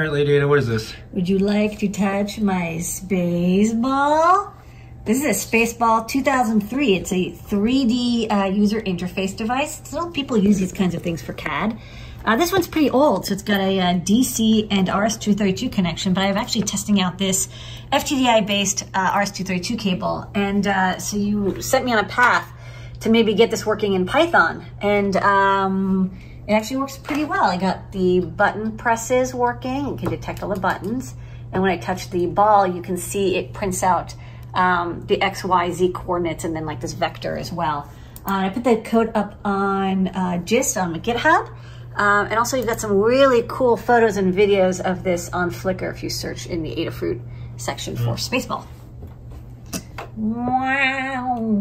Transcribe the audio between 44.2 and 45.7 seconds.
videos of this on